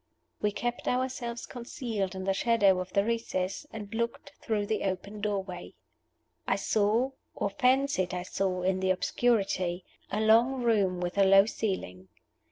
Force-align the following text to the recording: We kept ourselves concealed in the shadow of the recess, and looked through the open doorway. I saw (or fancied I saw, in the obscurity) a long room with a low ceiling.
We 0.41 0.51
kept 0.51 0.87
ourselves 0.87 1.45
concealed 1.45 2.15
in 2.15 2.23
the 2.23 2.33
shadow 2.33 2.79
of 2.79 2.91
the 2.93 3.03
recess, 3.05 3.67
and 3.71 3.93
looked 3.93 4.31
through 4.41 4.65
the 4.65 4.81
open 4.83 5.21
doorway. 5.21 5.75
I 6.47 6.55
saw 6.55 7.11
(or 7.35 7.51
fancied 7.51 8.11
I 8.11 8.23
saw, 8.23 8.63
in 8.63 8.79
the 8.79 8.89
obscurity) 8.89 9.85
a 10.11 10.19
long 10.19 10.63
room 10.63 11.01
with 11.01 11.19
a 11.19 11.23
low 11.23 11.45
ceiling. 11.45 12.07